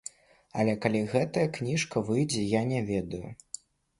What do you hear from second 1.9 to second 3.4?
выйдзе, я не ведаю.